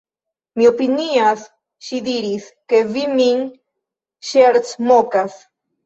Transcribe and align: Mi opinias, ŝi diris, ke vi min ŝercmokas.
Mi 0.61 0.69
opinias, 0.69 1.43
ŝi 1.89 2.01
diris, 2.09 2.49
ke 2.73 2.83
vi 2.91 3.07
min 3.21 3.47
ŝercmokas. 4.33 5.43